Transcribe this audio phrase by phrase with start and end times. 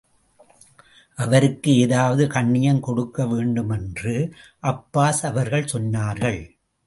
[1.15, 4.33] அவருக்கு ஏதாவது கண்ணியம் கொடுக்க வேண்டும் என்று
[4.63, 6.41] அப்பாஸ் அவர்கள் சொன்னார்கள்.